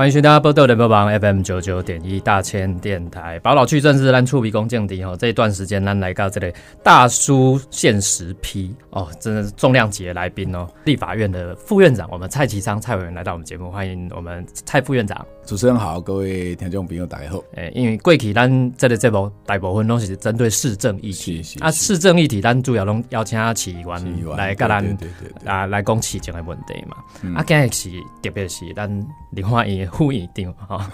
[0.00, 3.38] 欢迎大家波多的播榜 FM 九九点一大千电台。
[3.40, 6.50] 宝老去正是咱触鼻公降低哦，这一段时间咱来到这里
[6.82, 10.66] 大叔现实批哦，真的是重量级的来宾哦。
[10.84, 15.22] 立法院的副院长，我们蔡其昌蔡委员来到我们节目，欢迎我们蔡副院长。
[15.44, 17.42] 主持人好，各位听众朋友大家好。
[17.56, 24.98] 诶，因为过去咱这里这部大部分东西是针对市政议题，啊，市政议题咱主要拢邀请起员来跟咱
[25.44, 26.96] 啊来讲市政的问题嘛。
[27.38, 27.90] 啊，今日是
[28.22, 28.88] 特别是咱
[29.32, 29.89] 林焕英。
[29.92, 30.90] 副院长哈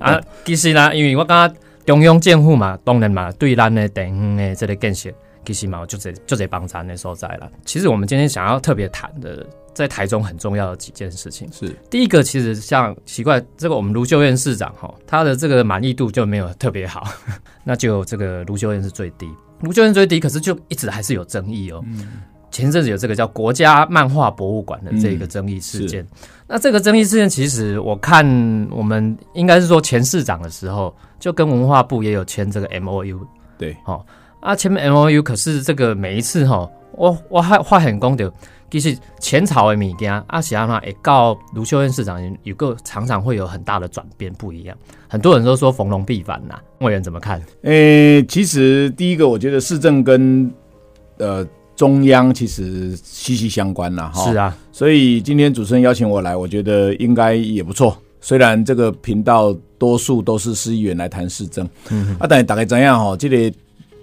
[0.00, 5.10] 啊，其实呢，因为我感觉中央政府嘛，当然嘛，对咱的地方的这个建设，
[5.44, 7.50] 其实嘛，就这就这帮咱的所在了。
[7.64, 11.74] 其实我们今天想要特别谈的，在台中很重要的几件事情，是。
[11.90, 17.06] 第一个，其实像奇怪，这个我们卢秀燕市长哈，他的这个满意度就没有特别好，
[17.64, 19.28] 那就这个卢秀燕是最低，
[19.60, 21.84] 卢秀燕最低，可是就一直还是有争议哦。
[22.54, 26.06] 前阵子有这个叫国家漫画博物馆的这个争议事件，
[26.46, 28.24] 那这个争议事件其实我看
[28.70, 33.26] 我们应该是说前市长的时候就跟文化部也有签这个 M O U，
[33.58, 34.06] 对，好
[34.38, 38.32] 啊签 M O U，可是这个每一次哈，我我还话很公的，
[38.70, 44.76] 其实前朝的米件阿喜阿妈也告卢秀燕市长有个常常会有很大的转变不一样，
[45.08, 47.42] 很多人都说逢龙必反呐，委员怎么看？
[47.62, 50.48] 诶，其实第一个我觉得市政跟
[51.18, 51.44] 呃。
[51.76, 57.96] 中央其实息息相关了，哈，是啊，所以今天主持人邀请我来，我觉得应该也不错。
[58.20, 63.16] 虽然这个频道多数都是市议员来谈市政，嗯，啊，但是大概怎样哈？
[63.16, 63.52] 这个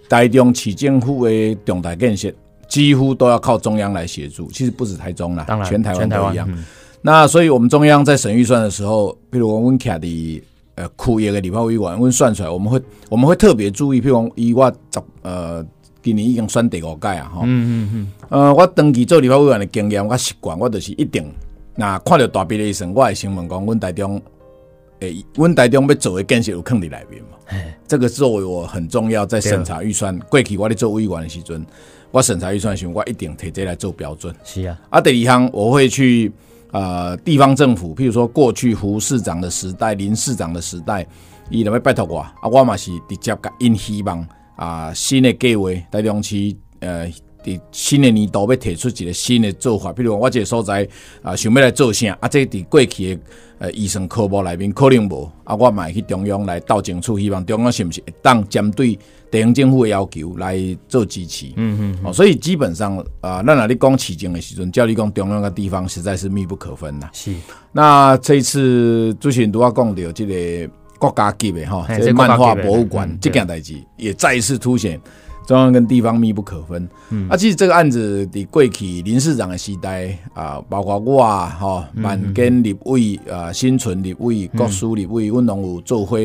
[0.10, 2.30] 台中市政府的重大建设
[2.68, 6.48] 几乎都要靠中央来协助，其实不止台中啦，当然全台湾都一样。
[7.02, 10.44] 那所以我们中央在审预算的时候，比如我们卡的
[10.76, 15.66] 呃库业的立法委员，我们算出来，我们会我们会特别注意，譬如以我十呃。
[16.04, 21.32] 今年已经选第五届啊，吼，嗯嗯嗯，呃，我长期做立法委员的经验，我习惯，我就是一定，
[21.76, 24.22] 那看到大笔的预算，我会先问讲，阮台中，
[25.00, 27.38] 诶，阮台中要做的建设有坑伫内面嘛？
[27.88, 31.66] 这个作为我很重要，在审查预算，过去我咧做委员的时阵，
[32.10, 34.34] 我审查预算时，我一定摕这来做标准。
[34.44, 36.32] 是啊，啊，第二项我会去，
[36.72, 41.06] 呃，地方政府，譬如说过去胡市长的时代、林市长的时代，
[41.50, 44.26] 伊两要拜托我，啊，我嘛是直接甲因希望。
[44.62, 47.12] 啊，新的计划，台中市呃，
[47.44, 50.88] 伫新的年度要提出一个新的做法，比如我这个所在
[51.24, 52.28] 啊，想要来做啥啊？
[52.28, 53.22] 这伫过去的
[53.58, 58.96] 呃医生科目内面可能无啊，我嘛去中央来斗政处，希望中央是不是会当针对
[59.32, 61.48] 地方政府的要求来做支持？
[61.56, 67.10] 嗯嗯，哦，所以基本上啊，咱那你讲市政的时阵，叫你讲中央个地方实在是密不可分呐。
[67.14, 67.34] 是，
[67.72, 70.72] 那这一次主持人都要讲到这个。
[71.02, 75.02] 国家级的哈，这漫画博物馆这件代志也再一次凸显
[75.46, 76.90] 中央跟地方密不可分。
[77.10, 86.18] 嗯，啊，其实这个案子的过去林市长的时代啊，包括我啊，哈，万根立委啊，新存立委、国书立委，阮拢有做伙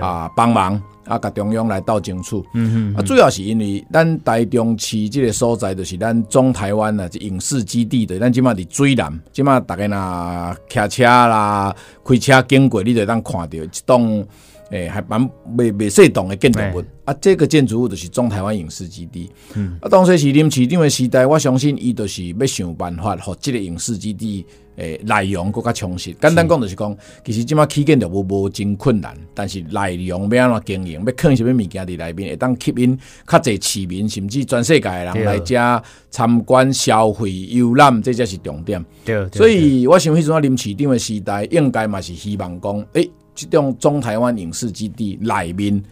[0.00, 0.80] 啊帮忙。
[1.06, 10.56] 啊，甲中央来斗争处，嗯嗯，啊，主要是因为咱台中市这个所在，就是咱中台湾啊，影视基地的，咱即马伫水南，即马大家若
[10.88, 14.24] 骑车啦、开车经过，你就当看到一栋
[14.70, 16.82] 诶，还蛮未未细栋的建筑物。
[17.04, 19.30] 啊，这个建筑物就是中台湾影视基地。
[19.54, 24.46] 嗯，啊，当时是林市长的时代，我相信伊就是要想办法，互这个影视基地。
[24.76, 26.10] 诶，内容更加充实。
[26.18, 38.82] 简单讲就是讲，其实即马起建就无无真困难，但是内容要安怎经营，要放什么物件伫内面，会当吸引较侪市民，甚至全世界的人来遮参观、消费、游览，这才是重点。
[39.04, 43.10] 对，所以我想迄阵啊，林市长的时代，应该嘛是希望讲，诶，
[43.46, 45.82] 即种中台湾影视基地内面，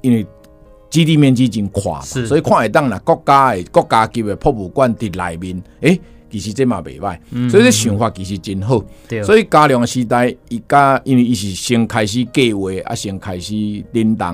[0.00, 0.26] 因为
[0.90, 6.00] 基地面积真宽，所以看会当啦，国家的国家级的博物馆伫内面，诶。
[6.30, 8.82] 其实这嘛袂歹，所以这想法其实真好。
[9.22, 13.52] 所以嘉良时代，伊家因为伊是先开始计划，啊，先开始
[13.92, 14.28] 领导，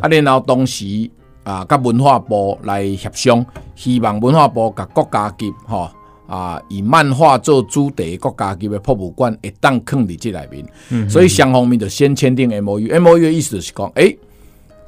[0.00, 1.10] 啊，然后当时
[1.42, 3.44] 啊，甲文化部来协商，
[3.74, 5.90] 希望文化部甲国家级吼
[6.30, 11.10] 啊，以漫画做主题，国家级的博物馆会当放伫即内面。
[11.10, 14.16] 所以双方面就先签订 M O U，M O U 的意思就是讲，诶。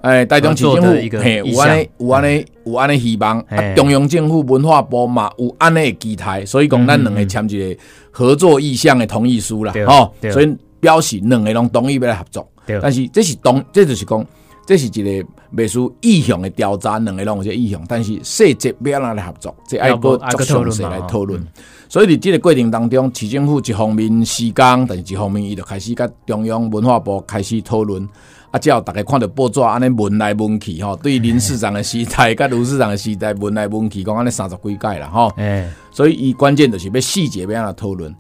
[0.03, 7.81] 诶，台中市政府嘿有安尼有安尼有安尼希望，啊，中央政府文化部嘛有安尼的期待，所以讲咱两个签一个
[8.11, 12.45] 合作意向的同意书啦，吼，所以表示两个人同意要来合作。
[12.81, 14.27] 但是这是同，这就是讲，
[14.67, 21.44] 这是一个未输意向的调查，两个拢有这意向，但是细节要安来合作，这爱个作详细来讨论。
[21.88, 28.09] 所以伫这个过程当中，市政府一方面施工，但是一方面伊就开始甲中央文化部开始讨论。
[28.50, 35.32] 啊，只要大家看到报纸安尼问来问去吼，对林市长的时代、 甲卢市长的时代问来问去，讲安尼三十几届啦吼。
[35.38, 38.14] 诶，所以伊关键就是要细节要安怎讨论。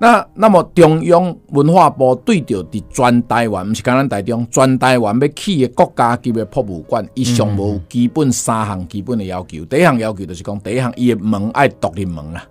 [0.00, 9.64] 那那么中央文化部对着伫全台湾，毋是讲咱台中，全台湾要起的国家级的博物馆，伊上无基本三项基本的要求。
[9.64, 12.46] 第一项要求就是讲，第一项伊的门爱独立门啦。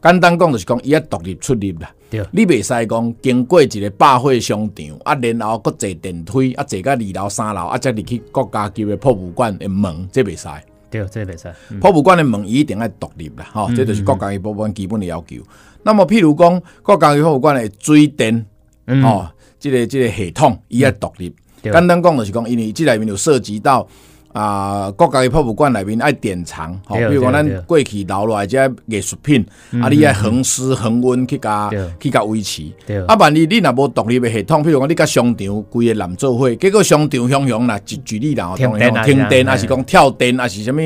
[0.00, 1.90] 简单讲就是讲，伊要独立出入啦。
[2.30, 10.46] 你袂使讲经过一个百货商场，啊，然后搁坐电梯，啊，坐到二楼三楼，啊，再入去国家级的博物馆的门，这袂使。
[10.92, 11.50] 对，这袂使。
[11.80, 15.36] 博物馆的门一定要独立啦，吼，这就是国家的博物馆基本的要求。
[15.82, 18.44] 那么，譬如讲，国家博物馆的水电，
[19.02, 19.26] 哦，
[19.58, 21.34] 这个这个系统，伊要独立。
[21.62, 23.88] 简单讲就是讲，因为这里面有涉及到
[24.32, 29.44] 啊，国家的博物馆内面爱典藏，吼，比如讲咱过去留落来这艺术品，
[29.82, 31.70] 啊，你爱恒湿恒温去加
[32.00, 32.62] 去加维持。
[33.06, 40.82] 啊，万一你若无独立的系统，比如讲你甲商场规个南做伙，结果商场响响啦，一举例啦，停电，停电，还是讲跳电，还是什么？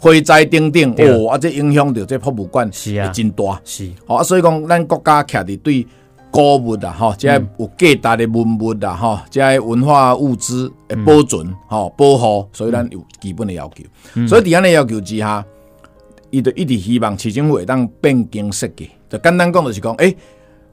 [0.00, 3.60] 火灾等等，哦，啊，这影响到这博物馆是啊，真大。
[3.64, 3.90] 是。
[4.06, 5.84] 好啊，所以讲，咱国家徛伫对
[6.30, 14.26] 古物啊，吼，即有价值的文物啊，吼，即文化物资的保存，吼，保护，所以咱有基本的要求。
[14.26, 15.44] 所以伫安尼要求之下，
[16.30, 18.90] 伊就一直希望市政府会当变更设计。
[19.08, 20.16] 就简单讲，就是讲，诶，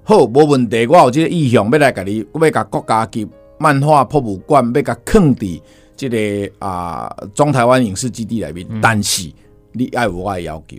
[0.04, 5.62] 好，无问题，我有即个意向要来甲你，要甲国家级漫画博物馆要甲坑伫。
[5.96, 6.18] 即个
[6.60, 9.32] 啊，中台湾影视基地内面，但是
[9.76, 10.78] 你爱有我的要求，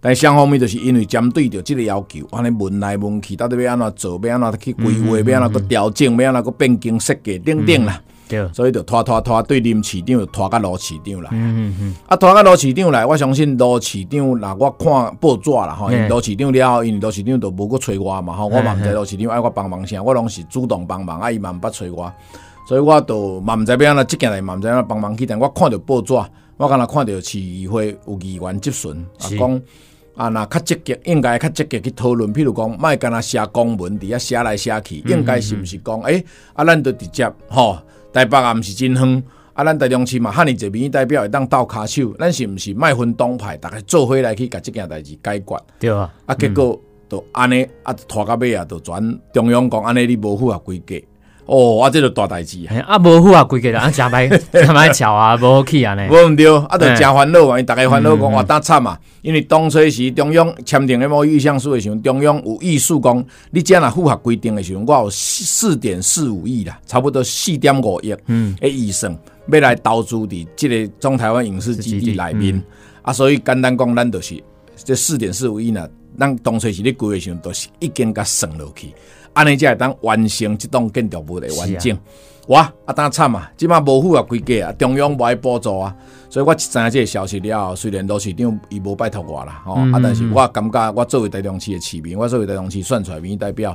[0.00, 8.00] 但相方面就是因为针对着这个要求，安尼问来问去，到底要安怎做，要安怎去规划，要安怎个调整，要安怎个变更设计等等啦。
[8.28, 11.30] 对，所以就拖拖拖，对林市长拖到罗市长来。
[11.32, 11.94] 嗯嗯嗯。
[12.06, 22.12] 啊，拖到罗市长来，我相信罗市长，若我看报纸啦，吼，罗市长了后，因为罗市长都无搁催我嘛，吼，我嘛毋知罗市长爱我帮忙啥，我拢是主动帮忙，啊，伊嘛毋捌催我。
[22.68, 26.12] 所以我都嘛毋知要安怎即件来嘛毋知安怎帮忙去，但我看着报纸，
[26.58, 29.62] 我敢若看到市议会有议员质询，啊讲
[30.16, 36.24] 啊，若较积极，应该较积极去讨论，譬如讲，莫敢若写公文伫遐写来写去，应该是毋是讲，诶，
[36.54, 37.78] 啊，咱都直接吼，
[38.12, 39.22] 台北也毋是真远，
[39.52, 45.64] 啊，咱台中市嘛，汉尼这边代表会当倒骹手，咱是毋是莫分党派，逐个做伙来去甲即件代志解决？
[45.78, 49.00] 对啊，啊，结果都安尼，啊，拖到尾啊，都转
[49.32, 50.96] 中央讲安尼，你无符合规格。
[51.48, 52.98] 哦，啊，这个大代志啊！
[52.98, 56.06] 无符合规格啊，真歹真歹巧啊，无好去啊呢。
[56.10, 59.00] 无毋对，啊，著真烦恼嘛，因逐个烦恼讲哇，当惨啊。
[59.22, 69.16] 因为当初时中央签订迄某意向书的时候，中央有意思讲，你只若符合规定的时候，我有四点四五亿啦，差不多四点五亿嗯，诶，预算
[69.50, 72.62] 要来投资伫即个中台湾影视基地内面
[73.00, 74.38] 啊，所以简单讲，咱就是
[74.84, 78.92] 这四点四五亿呢，咱当初时咧规划时候，都是已经甲算落去。
[79.38, 81.96] 安尼才会当完成即栋建筑物的完整。
[82.48, 83.48] 哇，啊，当惨啊！
[83.56, 85.94] 即马无符合规格啊，中央无爱补助啊，
[86.28, 87.76] 所以我知影即个消息了后。
[87.76, 93.70] 虽然罗市长伊无拜托我啦，吼，啊，但是我感觉我作为台中市的市民，我作为台中市选出来民意代表，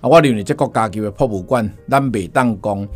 [0.00, 2.88] 啊，我认为这国家级的博物馆，咱袂当讲。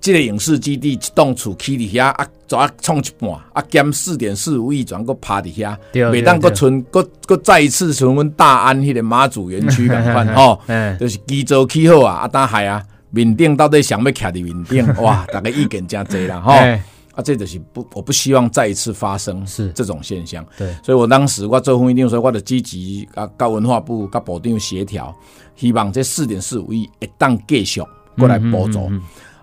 [0.00, 5.76] 即个影视基地一栋厝起伫遐啊，怎啊创一半啊，减四点四五亿，全个趴伫遐，
[6.10, 10.60] 每当搁存搁搁再一次从阮大安迄个妈祖园区共款 吼，
[11.00, 19.70] 就是基座起好啊，啊当海啊，面顶到底想要徛伫面顶， 哇，大家意见真济啦吼，啊，这就是不，我不希望再一次发生是。
[19.74, 25.14] 这种现象，对，所以我当时我做风一定说，我就积极啊，甲文化部甲部长协调，
[25.56, 27.82] 希望这四点四五亿一旦继续
[28.16, 28.88] 过来补助。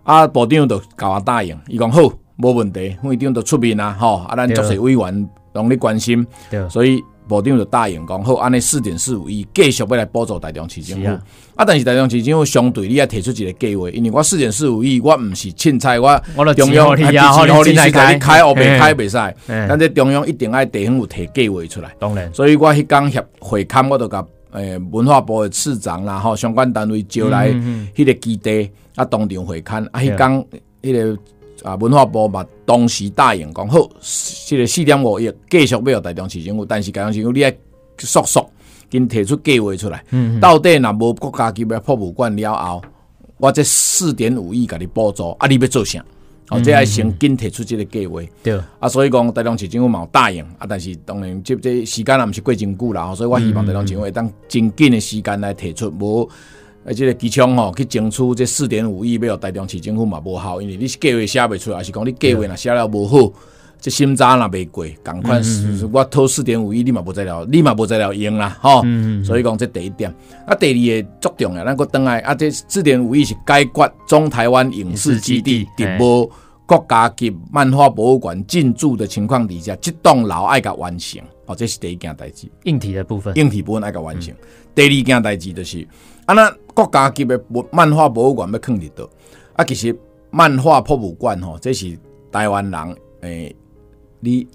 [0.05, 2.01] 啊，部长就甲我答应，伊讲好，
[2.37, 6.25] 无问题，副长就出面啊，吼，啊，咱足协委员拢咧关心，
[6.69, 11.09] 所以部长就答应讲好，安尼四点四五亿继续要来补助台中市政府。
[11.55, 21.91] 啊，但是台中市政府相对你也提出一个计划，因为我四点四五亿，我毋是凊彩，我中央还支持互你是甲你开，哦，袂开袂使，但这中央一定爱地方有提计划出来。
[21.97, 24.23] 当然，所以我迄工协会刊，我都甲
[24.55, 27.51] 诶文化部的市长啦，吼相关单位招来
[27.95, 28.69] 迄个基地。
[28.95, 30.45] 啊，当场会勘啊，迄讲
[30.81, 31.19] 迄个
[31.69, 37.53] 啊，文化部嘛，当时答应讲好，即个四点五亿继续要台中市政府，但是台中市政府你爱
[37.97, 38.49] 速速
[38.89, 40.01] 跟提出计划出来，
[40.39, 42.81] 到底若无国家级别博物馆了后，
[43.37, 46.01] 我这四点五亿甲你补助，啊，你要做啥？
[46.49, 48.21] 哦，这还先紧提出这个计划。
[48.43, 56.23] 对啊，所以讲台中市政府嘛有答应啊，但是当然这这时间也毋是过真久啦，所以我希望台中市政府会当真紧的时间来提出无。
[56.85, 63.17] 啊这个机枪吼，去争取这四点五亿，要台中市政府嘛无效，因为你计划写袂出来，还是讲你计划若写了无好，
[63.85, 65.39] 这心渣若袂过，赶快
[65.93, 68.83] 我偷四点五亿，你嘛无再了，你嘛无再了用啦，吼。
[69.23, 70.11] 所以讲这第一点，
[70.47, 76.27] 啊，第二个作用啊，咱个等来啊，这四点五亿是解决中台湾影视基地伫无
[76.65, 82.49] 国家级漫画博物馆进驻的情况底下，这栋楼爱甲完成，哦，这是第一件代志。
[82.63, 84.33] 硬体的部分，硬体部分爱甲完成。
[84.73, 85.87] 第二件代志就是
[86.25, 87.39] 啊，那国家级的
[87.71, 89.07] 漫画博物馆要坑伫倒
[89.53, 89.95] 啊，其实
[90.31, 91.95] 漫画博物馆吼，这是
[92.31, 93.55] 台湾人诶，
[94.25, 94.47] 你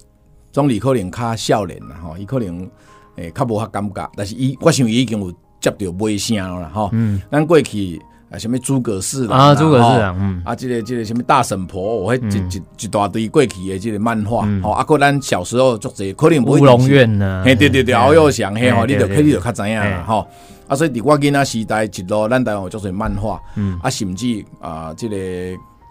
[0.50, 2.68] 总理可能较少年啦吼，伊可能
[3.16, 6.90] 诶较无遐感觉，但是伊我想伊已经有接到尾声啦吼。
[6.92, 8.02] 嗯，咱过去。
[8.30, 20.24] 啊，什物诸葛氏啊，诸葛氏嗯，啊，这个这个什物大婶婆，我迄一一一大堆过去的即个漫画，哦，啊，个咱小时候做这可能乌龙院呢，嘿，对对对，敖幼祥嘿，吼，你就可你就较知影啦，吼，
[20.68, 25.16] 啊，所以伫我囡仔时代一路咱台湾做做漫画，嗯，啊，甚至啊，这个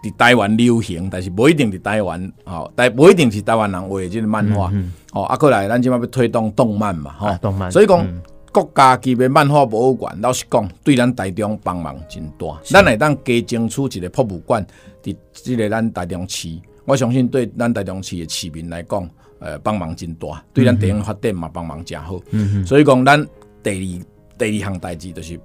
[0.02, 4.72] 伫台湾流行，但是不一定伫台湾，吼，但不一定是台湾人画即个漫画，
[5.12, 8.06] 哦，啊，过来咱即马要推动动漫嘛，吼，动漫，所以讲。
[8.52, 12.48] 国家级的漫画博物馆，老实讲，对咱台中帮忙真大。
[12.64, 14.66] 咱来当加争取一个博物馆，
[15.00, 20.42] 伫即个咱台中市，我相信对咱台中市的市民来讲，呃，帮忙真大。
[20.52, 22.20] 对咱地方发展嘛，帮忙真好。
[22.66, 23.24] 所以讲，咱
[23.62, 25.38] 第二第二项代志就是。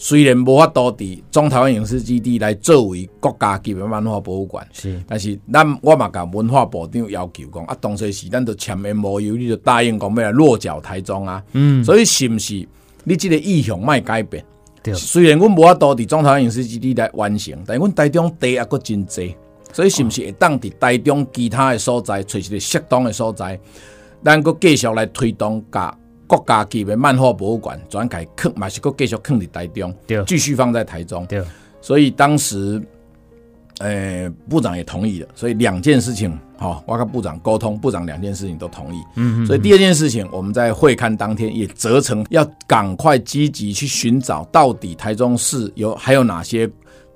[0.00, 12.64] 虽然无法度伫中台湾影视基地来作为国家级的漫画博物馆，是，但是咱我嘛甲文化部长要求讲，啊，当时是咱都签 M O U，你就答应讲要来落脚台中啊，嗯，所以是毋是
[13.02, 14.44] 你即个意向卖改变？
[14.84, 19.34] 对，虽然阮无法度伫中台湾影视基地来完成，但阮台中地也阁真济，
[19.72, 23.58] 所以是毋是会当伫台中其他的所在，找一个适当的所在，
[24.24, 25.92] 咱阁继续来推动甲。
[26.28, 29.94] 国家级的漫画博物馆转改坑，嘛是个继续坑伫台中，
[30.26, 31.26] 继续放在台中。
[31.26, 31.42] 对，
[31.80, 32.80] 所以当时，
[33.78, 35.28] 呃，部长也同意了。
[35.34, 39.00] 所以两件事情，好，我跟部长沟通，部长两件事情都同意。
[39.16, 46.70] 嗯，所以第二件事情，我们在会刊当天也责成要赶快积极去寻找，到底台中市有还有哪些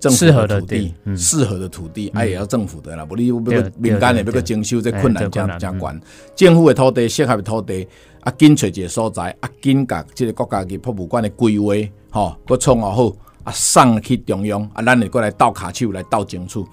[0.08, 6.00] 适合的土地，适合的土地，哎，也要政府的啦，不，你不民间的，不个征收这困难加加关，
[6.34, 7.86] 政府的土地，适合的土地。
[8.22, 11.74] 啊，紧找一个所在，啊，紧甲即个国家级博物馆的规划，
[12.10, 13.12] 吼，佮创好好，
[13.44, 16.64] 啊，送去中央，啊，咱会过来斗骹手来斗争取。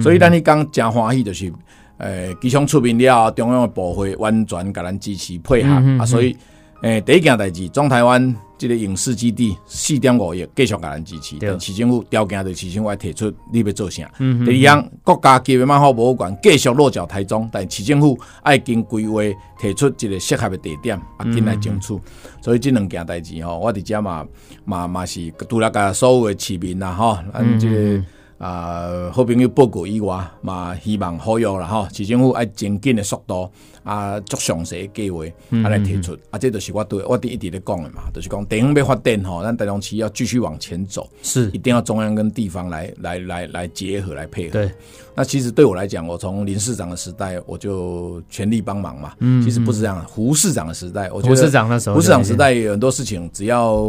[0.00, 1.52] 所以咱迄讲诚欢喜，就是
[1.98, 6.36] 诶，机场出面了，中央的部会完全甲咱支持配合，啊，所以。
[6.82, 14.08] 诶，第一件代志，中台湾这个影视基地四点五亿继续甲咱支持，但市政府条件就市政府提出你要做啥。
[14.18, 19.20] 第二样，国家级的漫画博物馆继续落脚台中，但市政府爱经规划
[19.60, 21.98] 提出一个适合的地点，啊，进来争取。
[22.40, 24.24] 所以这两件代志吼，我伫遮嘛
[24.64, 28.04] 嘛嘛是除了甲所有的市民啦吼，咱这个。
[28.38, 33.50] 啊，好朋友报告以外，嘛希望好用啦吼，市政府爱真紧的速度
[33.82, 35.24] 啊，足详细的计划
[35.64, 44.52] 啊来提出，啊，这就是我对我哋一直咧讲的嘛，就是讲地方要发展吼，咱台中市要继续往前走，是一定要中央跟地方来来来来结合来配合。
[44.52, 44.70] 对，
[45.16, 49.14] 那其实对我来讲，我从林市长的时代我就全力帮忙嘛。
[49.18, 53.82] 嗯，其实不是这样，胡市长的时代，我觉得胡市长那时候，胡市长时代有很多事情，只要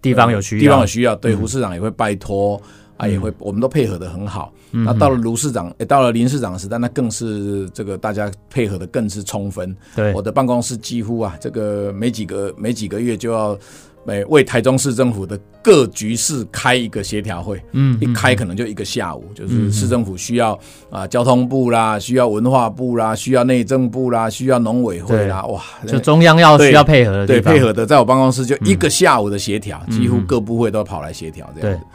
[0.00, 2.58] 地方有需要，地方有需要，对胡市长也会拜托。
[3.04, 4.52] 啊，也会，我们都配合的很好。
[4.70, 9.74] 那到了卢市长，也到了林市长时代，那更是这个大家配合的更是充分。
[9.94, 13.56] 对，我的办公室几乎啊，这个没几个没几个月就要
[14.04, 17.62] 每为台中市政府的各局市开一个协调会。
[17.70, 20.58] 嗯，一开可能就一个下午，就是市政府需要
[20.90, 31.86] 啊，交通部啦，需要文化部啦，需要内政部啦，需要农委会啦，哇，就中央要需要配合的，对，配合的，在我办公室就一个下午的协调，几乎各部会都跑来协调这样子。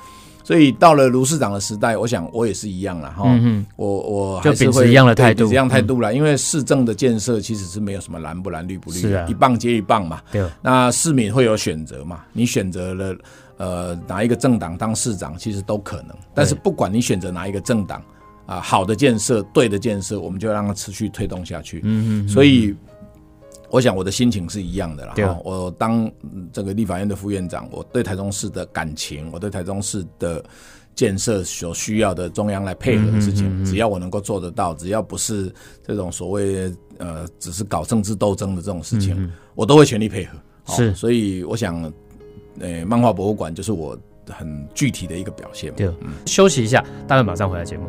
[0.50, 3.40] 所以到了卢市长的时代，我想我也是一样了哈。
[3.76, 6.12] 我我就秉持一样的态度，一样态度了。
[6.12, 10.20] 因为市政的建设其实是没有什么蓝不蓝、绿不绿，一棒接一棒嘛。
[10.32, 10.44] 对。
[10.60, 12.22] 那市民会有选择嘛？
[12.34, 13.16] 你选择了
[13.58, 16.18] 呃哪一个政党当市长，其实都可能。
[16.34, 18.02] 但是不管你选择哪一个政党
[18.48, 21.80] 啊，好的建设、对的建设，我们就让它持续推动下去。
[21.84, 22.28] 嗯嗯。
[22.28, 22.76] 所以。
[23.72, 25.14] 我想我的心情是一样的啦。
[25.44, 26.12] 我当
[26.52, 30.44] 这个立法院的副院长，我对台中市的感情，我对台中市的
[30.96, 35.54] 建设所需要的中央来配合的事情，只要我能够做得到，只要不是
[35.86, 40.38] 这种所谓呃只是搞政治斗争的这种事情，我都会全力配合。
[40.66, 41.92] 是，所以我想，
[42.60, 43.98] 呃，漫画博物馆就是我
[44.30, 45.74] 很具体的一个表现。
[45.74, 45.90] 对，
[46.26, 47.86] 休息一下，待会马上回来节目。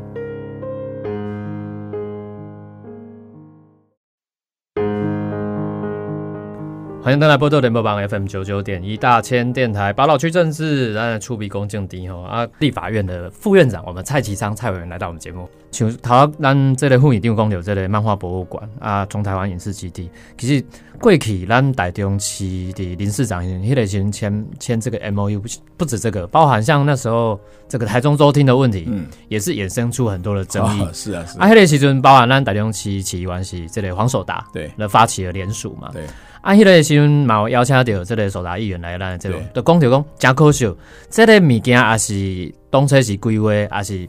[7.02, 12.46] 欢迎登来波多联播榜 FM 九九点一大千电台，八老区政治，咱出笔恭敬低吼啊！
[12.58, 20.10] 立法院的副院长，我们蔡其昌蔡委员来到我们节目，请他咱这类护影定公有这类漫画博物馆啊，中台湾影视基地。
[20.36, 20.62] 其实
[21.00, 25.42] 过去咱台中市的林市长迄个先签签这个 MOU，
[25.78, 30.80] 不止这个，包含像那时候这个台中州厅的问题，嗯，也是衍生出很多的争议。
[30.92, 31.46] 是啊，是啊。
[31.46, 35.88] 啊，迄个时阵包含咱台中市起关系这类黄守达对，来发起了联署嘛。
[35.94, 36.04] 对。
[36.42, 40.74] 啊，迄个时阵嘛有邀请到即个首达议员来咱这种，就讲着讲诚可惜，
[41.10, 44.08] 这个物件也是当初是规划，也是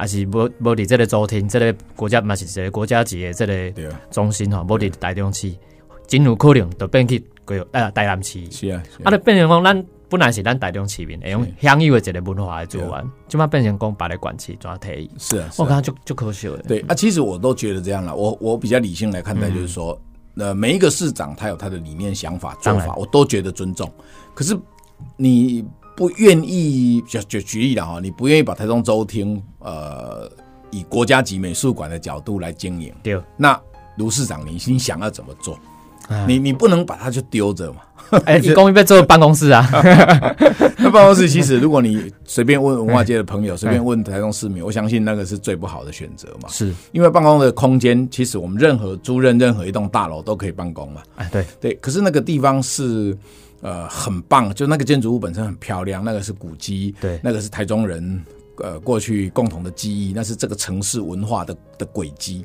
[0.00, 3.72] 也是无无伫即个周厅，这个国家嘛是一个国家级的即个
[4.10, 5.52] 中心吼，无伫台中市，
[6.06, 8.40] 真有可能就变去规呃台南市。
[8.50, 15.10] 是啊，啊，就变成讲咱本来是咱台中市民会用享有的一个文化来做完，即马变成讲把咧管区抓提议。
[15.18, 16.56] 是啊，我感觉就就可惜了。
[16.66, 18.16] 对啊，其实我都觉得这样了。
[18.16, 20.00] 我我比较理性来看待，就是说。
[20.38, 23.92] 呃，每一个市长他有他的理念、想法、做法，我都觉得尊重。
[24.34, 24.58] 可是
[25.16, 25.64] 你
[25.96, 30.30] 不愿意，就就举例了哈，你不愿意把台中州厅呃
[30.70, 32.94] 以国家级美术馆的角度来经营。
[33.02, 33.60] 对，那
[33.96, 35.58] 卢市长，你你想要怎么做？
[36.26, 37.80] 你你不能把它就丢着嘛。
[38.24, 39.68] 哎，你公寓被做办公室啊？
[40.80, 46.48] 那办公室其实， 如果你随便问文化界的朋友，随便问台中市民，我相信那个是最不好的选择嘛。
[46.48, 51.02] 是因为办公的空间，其实我们任何租任任何一栋大楼都可以办公嘛。
[51.16, 51.74] 哎，对对。
[51.82, 53.14] 可是那个地方是
[53.60, 58.24] 呃很棒，就那个建筑物本身很漂亮，那个是古迹，对，那个是台中人
[58.62, 62.42] 呃过去共同的记忆，那是这个城市文化的的轨迹。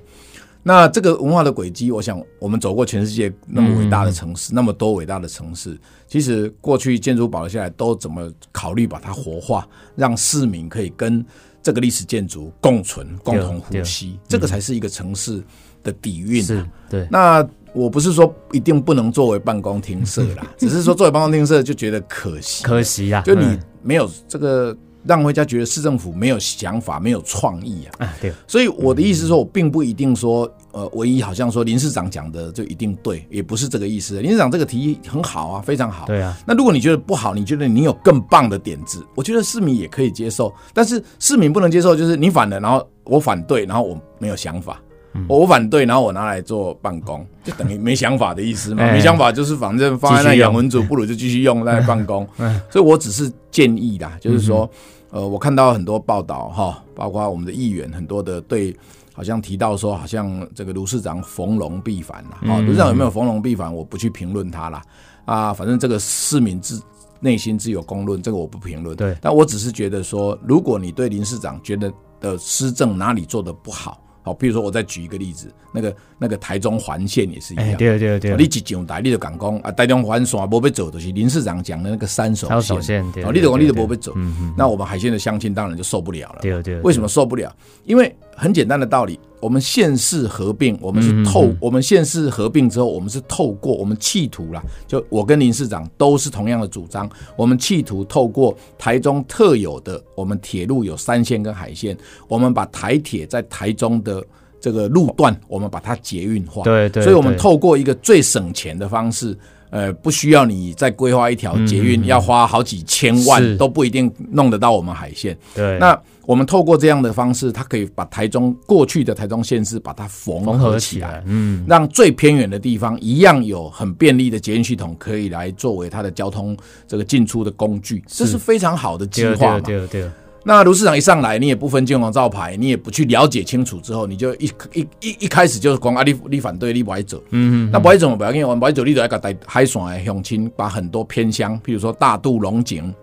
[0.66, 5.78] 那这个文化的轨迹，我想我们走过全世界那么伟大的城市，那么多伟大的城市，
[6.08, 11.24] 其实过去建筑保留下来，都怎么考虑把它活化，让市民可以跟
[11.62, 15.44] 这个历史建筑共存、共同呼吸，这个才是一个城市
[15.84, 16.42] 的底蕴。
[16.42, 17.06] 是，对。
[17.12, 24.76] 那我不是说一定不能作为办公厅舍啦， 只是说作为办公厅舍就觉得可惜，可惜呀，就你没有这个。
[25.06, 28.06] 让回家觉得市政府没有想法、没有创意啊！
[28.06, 28.34] 啊，对。
[28.48, 34.22] 所以我的意思是说，我并不一定说，呃，唯一好像说林市长讲的就一定对，也不是这个意思。
[34.22, 36.06] 林市长这个提议很好啊，非常好。
[36.06, 36.38] 对啊。
[36.48, 40.54] 那如果你觉得不好，你觉得你有更棒的点子，我觉得市民也可以接受。
[40.74, 44.82] 但是市民不能接受，就是你反了，然后我反对，然后我没有想法。
[45.28, 48.92] 我反对，然后我拿来做办公， 就等于没想法的意思嘛。
[48.92, 52.28] 没想法就是反正放在那养文组，不如就继续用在办公。
[52.70, 54.70] 所以我只是建议啦，就是说。
[55.16, 58.76] 呃，我看到很多报道哈，包括我们的议员很多的对，
[59.14, 62.52] 好像提到说，好像这个卢市长逢龙必反了。
[62.52, 64.82] 啊，卢市长有没有逢龙必反，我不去评论他啦。
[65.26, 66.82] 啊，反正这个市民自
[67.20, 68.98] 内心自有公论，这个我不评论。
[68.98, 74.02] 对，但我只是觉得说，如果你对林市长觉得的施政哪里做的不好。
[74.24, 82.48] 好，比如说我再举一个例子，那个那个台中环线也是一样，对对对，你一上台你就讲讲啊，台中环线无被走，就是林市长讲的那个三手
[82.82, 84.14] 线，哦，你就讲你就无被走，
[84.58, 87.54] 那我们海鲜的乡亲当然就受不了了，对对，为什么受不了？
[87.84, 89.20] 因为很简单的道理。
[89.40, 101.98] 我们县市合并，我们是透我们县市合并之后，我们是透过我们企图啦，就我跟林市长都是同样的主张，我们企图透过台中特有的我们铁路有三线跟海线，
[102.30, 104.24] 我们把台铁在台中的
[104.62, 109.38] 这个路段，我们把它捷运化，对对，所以我们透过一个最省钱的方式。
[109.74, 115.36] 呃，不需要你再规划一条捷运，要花好几千万都不一定弄得到我们海线。
[115.56, 126.56] 对，那我们透过这样的方式，它可以把台中过去的台中县市把它缝合起来，嗯，让最偏远的地方一样有很便利的捷运系统，可以来作为它的交通
[126.88, 129.60] 这个进出的工具，这是非常好的计划嘛。
[129.62, 130.08] 对对。
[130.46, 142.94] 那卢市长一上来，你也不分金融招牌，你也不去了解清楚之后，你就一一一一开始就是讲啊，你你反对，你不爱走，嗯嗯，那不爱走不要紧，我不爱走，你就要个带海线的乡亲，把很多偏乡，譬如说大渡、龙井、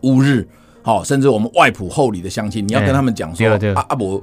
[0.00, 0.46] 乌日，
[0.82, 4.20] 好，甚至我们外埔后里的乡亲，你要跟他们讲说，啊啊不，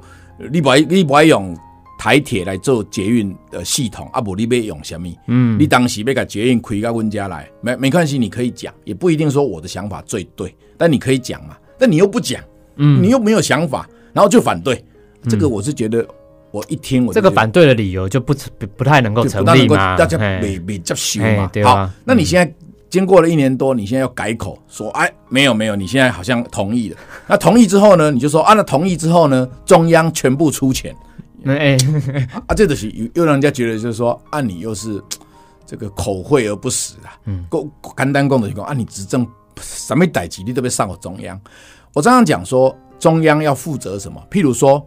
[0.52, 1.56] 你不爱你不爱用
[1.98, 5.08] 台铁来做捷运的系统，啊不，你要用什么？
[5.28, 11.56] 嗯，你当时要把捷运开到温家来，没没关系，你可以讲，也不一定说我的想法最对，但你可以讲嘛。
[11.84, 12.42] 但你又不讲，
[12.76, 14.82] 嗯，你又没有想法，然后就反对，
[15.28, 16.02] 这个我是觉得，
[16.50, 21.50] 我一听我这个反对的理由就不不不太能够成立嘛，大家没没接受嘛。
[21.62, 22.50] 好，那你现在
[22.88, 26.96] 经过了一年多，你现在要改口说，哎，没有没有，你现在好像同意了。
[27.28, 30.96] 那同意之后呢，你就说啊，那同意之后呢，中央全部出钱，
[31.44, 31.76] 哎，
[32.48, 34.98] 啊，这个是又让人家觉得就是说，啊，你又是
[35.66, 39.26] 这个口惠而不实啊，嗯，够简单讲的情况，啊，你执政。
[39.60, 41.40] 什么代级你都被上过中央。
[41.92, 44.20] 我常常讲说，中央要负责什么？
[44.30, 44.84] 譬如说，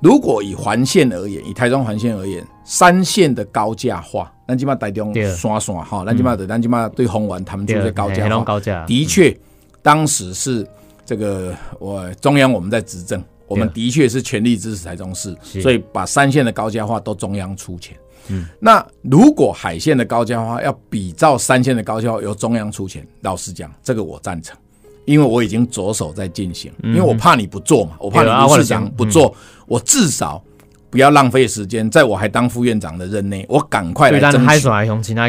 [0.00, 8.60] 如果以环线而言，以台中环线而言，三线的高架化，那起码台中刷刷哈，那起码的，那起码对红丸他们就是高架化。
[8.86, 9.36] 的确，
[9.82, 10.66] 当时是
[11.04, 17.96] 这个我中央我们在执政，我们的确是全力支持台中市，所以把三线的高架化都中央出钱。
[18.28, 24.56] 嗯，那如果海线的高架化要比照三线的高架化由中央出钱，老实讲，这个我赞成，
[25.04, 29.34] 因为我已经着手在进行，因为我怕你不做嘛，我怕你市长不做，
[29.66, 30.42] 我至少
[30.90, 34.68] 不要浪费时间，在我还当副院长的任内，我赶快来争取。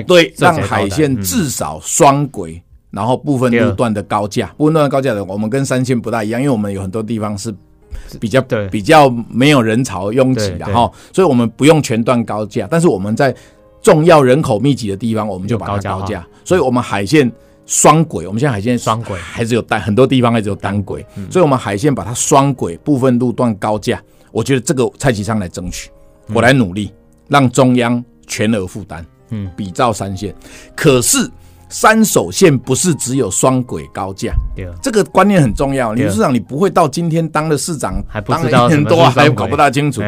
[0.03, 7.53] 对，让海线至少双轨，然后部分路段的高架，部分路段高架的，我们跟三线不大一样，因为我们有很多地方是
[8.19, 13.35] 比较比较没有人潮拥挤的哈，所以我们不用全段高架，但是我们在
[13.81, 16.25] 重要人口密集的地方，我们就把它高架。
[16.43, 17.31] 所以，我们海线
[17.65, 24.01] 双轨，我们现在海线双轨还是有单，很多地方还是有单轨，所以我们海线把它双轨，部分路段高架。
[24.31, 25.89] 我觉得这个蔡其昌来争取，
[26.33, 26.91] 我来努力，
[27.27, 29.05] 让中央全额负担。
[29.29, 30.35] 嗯，比照三线，
[30.75, 31.27] 可是
[31.75, 34.33] 三手线不是只有双轨高架，
[34.81, 35.93] 这个观念很重要。
[35.93, 40.01] 李市长，你不会到今天当了市长，还不知道很多，还搞不大清楚。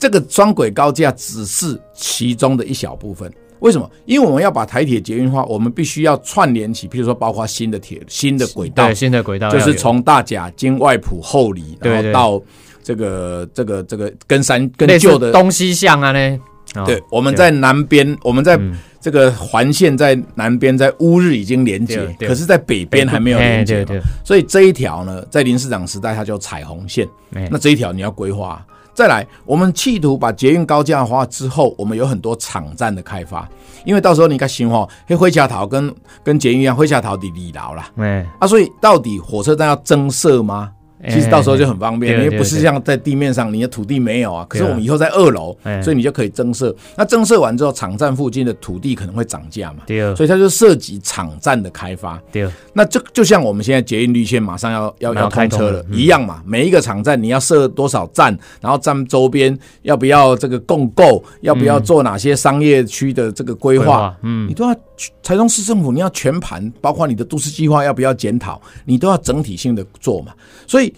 [0.00, 3.88] 这个双轨高架只是其中的一小部分，为什么？
[4.06, 12.42] 因为我们要把台铁捷运化，我们必须要串联起，譬如说包括新的铁、新的轨道，新的轨道就是从大甲经外埔后里，然后到
[12.82, 16.40] 这个这个这个跟山跟旧的东西向啊呢？
[16.86, 18.58] 对，我们在南边，我们在
[19.04, 23.84] 这个环线在南边，在乌日已经连接，可是在北边还没有连接，
[24.24, 27.06] 所以这一条呢，在林市长时代它叫彩虹线，
[27.50, 28.64] 那这一条你要规划。
[28.94, 33.46] 再来，我们企图把捷运高架化之后，我们有很多场站的开发，
[33.84, 40.70] 因为到时候你看新化，黑灰桥桃跟跟捷运一样，灰桥头的里劳了，哎，啊，所以到底火车站要增设吗？
[41.10, 44.46] 其实到时候就很方便，因为不是像在地面上，你的土地没有啊。
[44.48, 46.74] 可是我们以后在二楼，所以你就可以增设。
[46.96, 49.82] 那增设完之后，场站附近的土地可能会涨价嘛？
[49.86, 50.14] 对。
[50.14, 52.20] 所以它就涉及场站的开发。
[52.32, 52.48] 对。
[52.72, 56.42] 那就就像我们现在捷运绿线马上要要要通车了一样嘛。
[56.46, 64.14] 每一个场站你要设多少站，然后站周边要不要这个共购，要不要做哪些商业区的这个规划？
[64.22, 64.74] 嗯，你都要
[65.22, 70.32] 台中市政府你要全盘，包括你的都市计划要不要检讨，你都要整体性的做嘛。
[70.66, 70.92] 所以。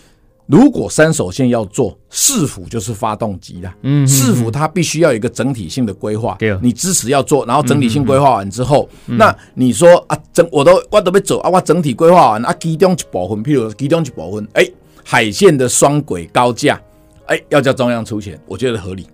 [0.49, 3.77] 如果三手线要做，市府就是发动机啦。
[3.83, 6.37] 嗯，市府它必须要有一个整体性的规划。
[6.39, 14.65] 对，你支持要做，然后整体性规划完之后，那你说啊，整我都我都要走啊，我整体规划完啊，其中一部分，譬如其中一部分，哎，
[15.03, 16.81] 海线的双轨高架，
[17.27, 19.05] 哎，要叫中央出钱，我觉得合理。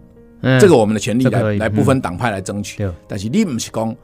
[0.42, 2.86] 嗯，这个我们的权利来来部分党派来争取。
[3.08, 3.96] 但是你不是讲。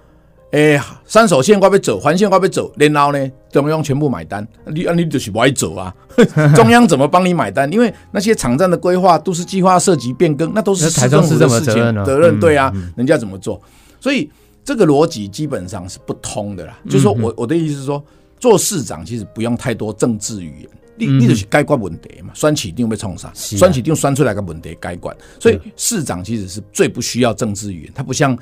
[0.53, 5.95] 诶，三手线我要走，环线我要走，然后呢，中央全部买单，你啊你就是不爱走啊？
[6.57, 7.71] 中央怎么帮你买单？
[7.71, 13.61] 因为那些场站的规划、都市计划涉及变更，那都是市政府的事情，责任对啊，人家怎么做？
[14.01, 14.31] 所以
[14.65, 16.79] 这个逻辑基本上是不通的啦。
[16.87, 18.03] 就是说我我的意思是说，
[18.41, 25.15] 做市长其实不用太多政治语言，你你就是该管问题嘛，酸起一定被冲上，酸起一定酸出来个问题该管。
[25.39, 28.35] 所以市长其实是最不需要政治语言，他不像。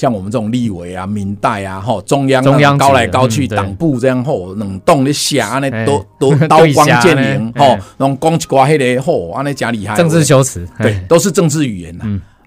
[0.00, 12.04] 像我们这种立委啊、民代啊、吼中央中央高来高去，党部这样吼冷冻的下 安尼都都刀光剑影吼，那种讲一挂迄个吼安尼假厉害，政治修辞对，都是政治语言呐。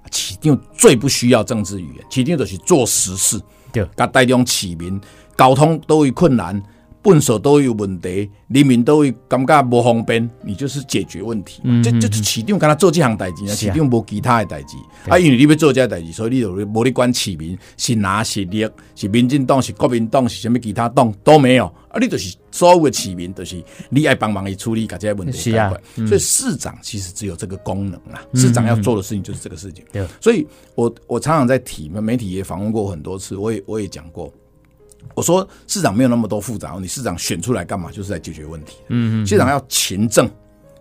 [0.09, 3.39] 起定最不需要政治语言，起定就是做实事，
[3.71, 4.99] 对，甲带动市民
[5.37, 6.59] 交通都会困难。
[7.03, 11.61] 笨手都有问题，人民都会感觉不方便，你就是解决问题。
[11.83, 14.77] 这就是市长跟他做这项代志啊，市长无其他的代志。
[15.09, 21.65] 啊，因为你要做这代志，所以你就无你管市民是哪是力，是民进党是国民党是什么其他党都没有。
[21.89, 25.37] 啊，你就是所有的市民就是你爱帮忙去处理这些问题。
[25.37, 25.73] 是啊，
[26.07, 28.23] 所以市长其实只有这个功能啦。
[28.33, 29.83] 市长要做的事情就是这个事情。
[30.21, 34.33] 所以我我常常在提，媒体也访问过很多次，我也我也讲过。
[35.15, 37.91] 我说市长没有那么多复杂你，市长选出来干嘛？
[37.91, 38.77] 就是在解决问题。
[38.89, 40.29] 嗯嗯，市长要勤政，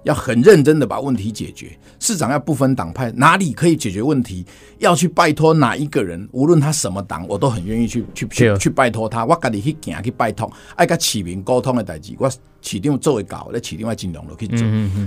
[0.04, 1.78] 要很认真的把问题解决。
[2.00, 4.44] 市长要不分党派，哪里可以解决问题，
[4.78, 9.24] 要去拜托哪一个人，无论他什么党，我都很愿意去去去去拜托他。
[9.24, 12.28] 我家己去行去拜托，爱跟市民沟通的代志，我
[12.60, 14.58] 市长作为搞，在市长外尽量都可以做，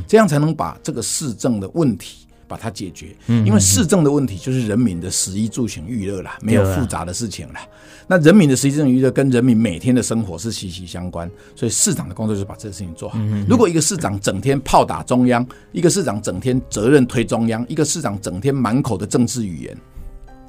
[0.07, 2.24] 这样才能把这个市政的问题。
[2.47, 7.61] 把它解决，因为市政的问题就是人民的食衣住行娱乐啦，没有复杂的事情啦。
[8.07, 13.17] 那人民的食衣住行娱乐跟人民每天的生活是息息相关，所以市长的工作就是把这个事情做好。
[13.47, 19.77] 如果一个市长整天炮打中央，一个市长整天责任推中央，一个市长整天满口的政治语言。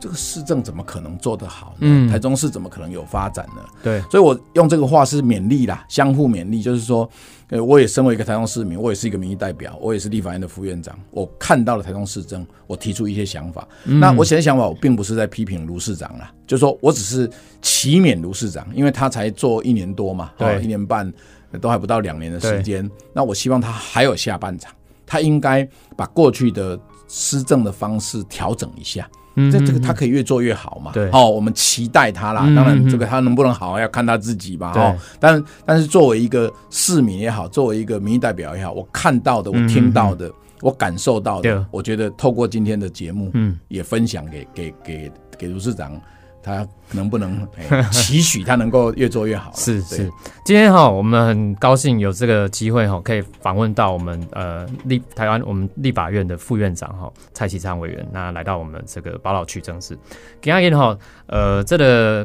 [0.06, 1.74] 这个市政怎么可能做得好？
[1.80, 3.64] 嗯，台中市怎么可能有发展呢？
[3.82, 7.10] 对，所以我用这个话是勉励啦，相互勉励，就是说，
[7.48, 13.66] 呃，我也身为一个台中市民，我也是一个民意代表，我也是立法院的副院长，我看到了台中市政，我提出一些想法。
[13.82, 17.28] 那我写的想法，我并不是在批评卢市长啦，就是说我只是
[17.60, 21.12] 祈勉卢市长，因为他才做一年多嘛，对，一年半
[21.60, 22.88] 都还不到两年的时间。
[23.12, 24.72] 那我希望他还有下半场，
[25.04, 29.10] 他应该把过去的施政的方式调整一下。
[29.50, 30.92] 这这个他可以越做越好嘛？
[30.92, 32.42] 对，哦，我们期待他啦。
[32.56, 34.72] 当然，这个他能不能好要看他自己吧。
[34.74, 46.00] 哦，但但是作为一个市民也好，作为一个民意代表也好，我看到的，我听到的，我感受到的，我觉得透过今天的节目，嗯，也分享给给给给卢市长。
[46.46, 47.44] 他能不能
[47.90, 49.52] 期许他能够越做越好？
[49.56, 50.08] 是是，
[50.44, 59.98] 今天哈，我们很高兴有这个机会哈，可以访问到我们呃立台湾我们立法院的副院长哈蔡启昌委员，那来到我们这个宝岛区政事。
[60.40, 62.24] 第二天哈，呃，这个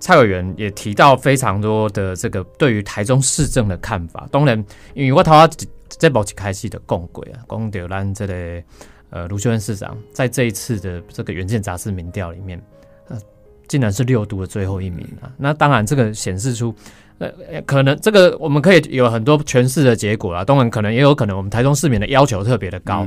[0.00, 4.26] 蔡委员也提到非常多的这个对于台中市政的看法。
[4.32, 4.58] 当然，
[4.92, 5.48] 因为我头下
[5.88, 8.62] 这部开戏的共轨啊，讲到咱这个
[9.10, 12.60] 呃卢秀恩市长在这一次的这个《原件杂志民调里面。
[13.72, 15.32] 竟然是六都的最后一名啊！
[15.38, 16.74] 那当然，这个显示出，
[17.16, 17.32] 呃，
[17.64, 20.44] 可能这个我们可以有很多诠释的结果啊。
[20.44, 23.06] 当然，可能也有可能我们台中市民的要求特别的高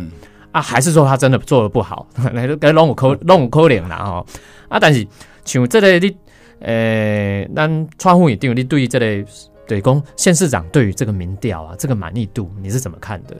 [0.51, 2.07] 啊，还是说他真的做的不好？
[2.33, 4.25] 那就该弄五扣弄五扣脸了哈
[4.69, 4.79] 啊！
[4.79, 5.05] 但是
[5.43, 6.17] 像这类你，
[6.61, 9.23] 呃，咱窗户一定，你对于这类
[9.67, 13.37] 对公县市长对于这个民调啊，这个满意度你是怎么看的？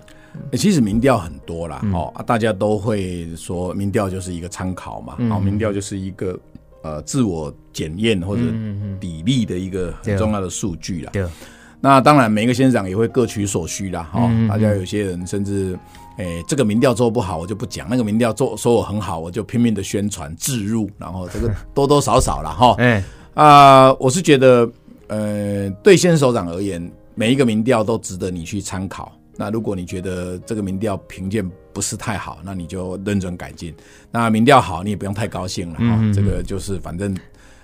[0.55, 6.39] 其实民调很多啦，哦啊，大家都会说民调就是一个参考嘛，哦，民调就是一个。
[6.85, 8.43] 呃，自我检验或者
[8.99, 11.09] 比例的一个很重要的数据啦。
[11.13, 11.25] 对，
[11.81, 14.07] 那当然每一个县长也会各取所需啦。
[14.13, 15.75] 哈，大家有些人甚至，
[16.17, 22.75] 诶，这个民调做不好，我就不讲；那个民调做说我很好，我就拼命的宣传置入，然后这个多多少少了哈。
[22.77, 24.69] 哎，啊，我是觉得，
[25.07, 29.11] 呃，对县首长而言，每一个民调都值得你去参考。
[29.37, 33.73] 那如果你觉得这个民调评鉴不是太好，那你就认真改进。
[34.09, 36.11] 那民调好，你也不用太高兴了哈。
[36.13, 37.13] 这个就是反正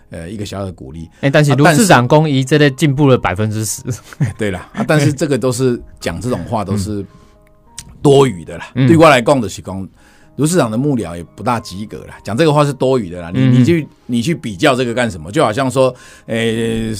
[0.10, 1.10] 呃一个小小的鼓励。
[1.21, 3.81] 哎，但是卢市长公益这类进步了百分之十。
[4.38, 7.05] 对了啊，但是这个都是讲这种话都是
[8.01, 8.71] 多余的啦。
[8.73, 9.88] 对过来讲的是讲
[10.36, 13.31] 卢市长的幕僚也不大及格了，讲这个话是多余的啦。
[13.34, 15.31] 你你去你去比较这个干什么？
[15.31, 16.93] 就好像说，诶，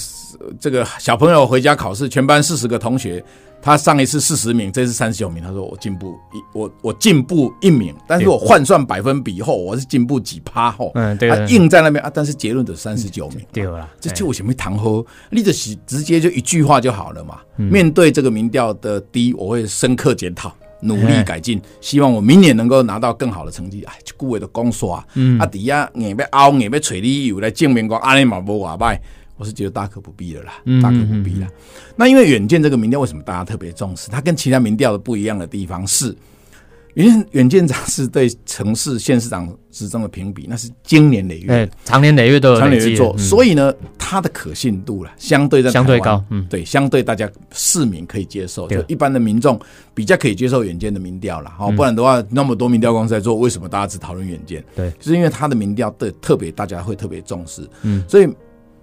[0.58, 3.22] 这个小朋友回家考试，全班四十个同学。
[3.62, 5.40] 他上一次四十名，这次三十九名。
[5.40, 10.90] 他说我进步一，我我进步一名，但是我换算百分比后，我是进步几趴后。
[10.96, 11.30] 嗯，对。
[11.30, 13.46] 他硬在那边啊，但是结论的三十九名。
[13.52, 17.38] 对了，这就我什么谈喝，你就是直接就一句话就好了嘛。
[17.56, 23.84] 面对这个民调的低，我会深刻检讨，努力改进，希望我明年能够拿到更好的成绩。
[23.84, 28.98] 哎，顾伟的公说嗯，啊，底下硬要凹，硬要锤你油来证明讲阿尼嘛无外歹。
[29.36, 31.48] 我是觉得大可不必了啦，大可不必了。
[31.96, 34.08] 那因为远见这个民调为什么大家特别重视？
[34.08, 36.14] 它跟其他民调的不一样的地方是，
[36.94, 49.58] 远远见杂志对城市县市长之中的评比，那是经年累月，长年累月都有长年累月做，所以呢，它的可信度了相对在相对高，嗯，对，相对大家市民可以接受，就一般的民众
[49.92, 51.50] 比较可以接受远见的民调了。
[51.50, 54.62] 好，不然的话，那么多民调公司在做，为什么大家只讨论远见？
[54.76, 58.28] 对，就是因为他的民调对特别大家会特别重视，嗯，所以。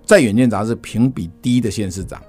[0.09, 2.19] 在远见杂志评比低的县市长，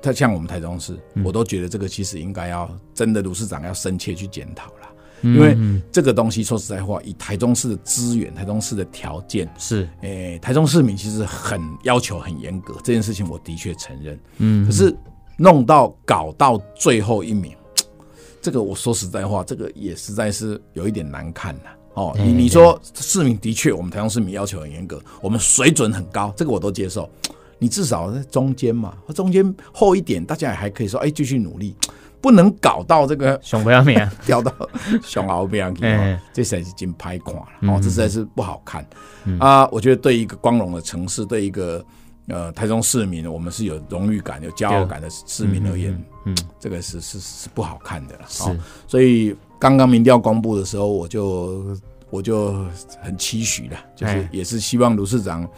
[0.00, 4.88] 他像我们台中市，我都觉得这个其实应该要真的卢市长要深切去检讨了，
[5.22, 5.56] 因为
[5.90, 14.96] 这个东西说实在话，以台中市的资源、台中市的条件是，诶，台中市民其实很要求很严格，这件事情我的确承认，嗯，可是
[15.36, 17.52] 弄到搞到最后一名，
[18.40, 21.70] 这个我说实在话，这个也实在是有一点难看呐。
[21.96, 27.10] 哦，你你说市民的确，我们台中市民要求很严格，我们水准很高，这个我都接受。
[27.58, 31.74] 你至少在中间嘛，中间厚一点，大家也还可以说，哎，继续努力，
[32.20, 34.52] 不能搞到这个熊不要命， 掉到
[35.02, 37.72] 熊熬不要命，这才是真拍垮了。
[37.72, 38.86] 哦，这实在是不好看
[39.40, 39.66] 啊！
[39.72, 41.82] 我觉得对一个光荣的城市，对一个
[42.28, 48.26] 呃台中市民，我们是有荣誉感、有骄傲感的市民而言，嗯，这个是是是不好看的了。
[48.28, 48.44] 是，
[48.86, 49.34] 所以。
[49.58, 51.76] 刚刚民调公布的时候，我就
[52.10, 52.64] 我就
[53.02, 55.48] 很期许了，就是也是希望卢市长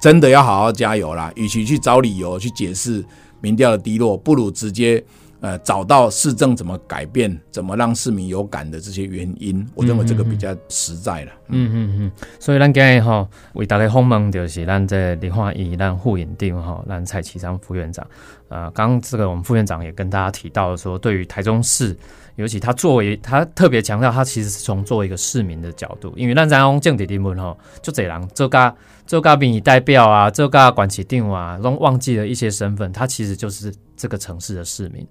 [0.00, 1.32] 真的要好好加油啦。
[1.36, 3.04] 与其去找理由去解释
[3.40, 5.04] 民调的低落，不如直接
[5.40, 9.66] 呃找到市政怎么改变、怎么让市民有感的这些原因。
[9.74, 11.32] 我认为这个比较实在了。
[11.48, 12.12] 嗯嗯嗯。
[12.38, 18.06] 所以咱今日吼为大家访问就是咱这林化义、咱副院长哈、咱蔡启章副院长。
[18.48, 21.96] 呃，刚刚这个我们副院长也跟大家提到说，对于台中市。
[22.36, 28.72] 尤其他作为他特别强调，他其实是从作为一个市民的角度，因为咱在讲政治人物吼，就这人做噶
[29.08, 35.04] 做噶民意代表啊，做噶管起定啊，都忘记了一些身份，他其实就是这个城市的市民。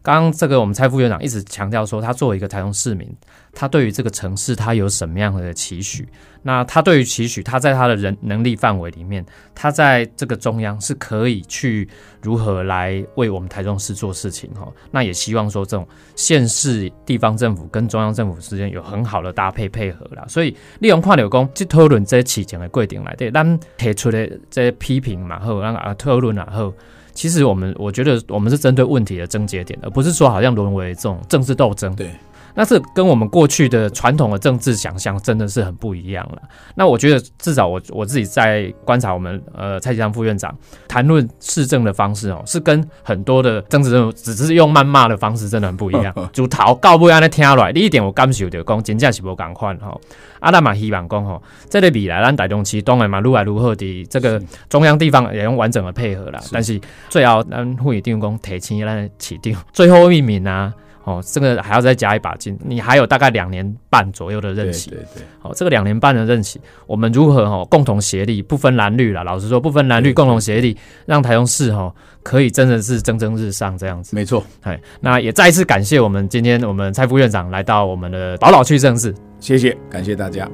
[0.00, 3.06] 刚刚这个我们蔡副院长一直强调说，他作为一个台中市民，
[3.54, 6.08] 他对于这个城市他有什么样的期许？
[6.42, 11.88] 那他对于期许，他在他的人能力范围里面，他在这个中央是可以去
[12.20, 14.70] 如何来为我们台中市做事情哈？
[14.90, 20.24] 那也希望说这种县市地方政府跟中央政府之间有很好的搭配配合啦。
[20.28, 26.74] 所以利用跨流工去讨论这起前的规定来对，咱提出的这些批评嘛后，让啊讨论然后。
[27.14, 31.94] 其实我们我觉得我们是针对问题的症结点，而不是说好像沦为这种政治斗争。
[31.94, 32.10] 对，
[32.54, 36.40] 那这跟我们过去的传统的政治想象真的是很不一样了。
[36.76, 46.14] 那我觉得至少我我自己在观察我们呃蔡其昌副院长谈论市政的方式哦，是跟很多的政治人物只是用谩骂的方式真的很不一样。
[46.32, 49.98] 就讨告不安的听来，第一点我感受就讲真正是无共款哈。
[50.38, 56.38] 阿拉嘛希望讲吼，这类未来咱大中期当然嘛如来如何的这个中央地方也用完整的配合啦。
[56.52, 60.72] 但是最后咱会议定工提前咱起定最后一名啊。
[61.04, 64.90] 哦，这个还要再加一把劲，你还有大概两年半左右的任期。
[64.90, 65.22] 对对。
[65.38, 69.22] 好，这个两年半的任期，我们如何哦共同协力，不分蓝绿了。
[69.22, 74.16] 老实说，不分蓝绿，共同协力，让台中市哈可以真的是蒸蒸日上这样子。
[74.16, 74.42] 没错。
[74.62, 80.48] 哎，那也再一次感谢我们今天我们蔡副院长来到我们的宝岛区政治，谢谢，感谢大家。